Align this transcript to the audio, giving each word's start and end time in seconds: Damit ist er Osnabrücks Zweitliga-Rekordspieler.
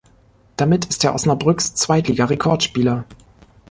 Damit 0.57 0.85
ist 0.85 1.03
er 1.03 1.13
Osnabrücks 1.13 1.75
Zweitliga-Rekordspieler. 1.75 3.05